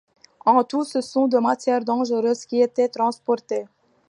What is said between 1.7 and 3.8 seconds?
dangereuses qui étaient transportées.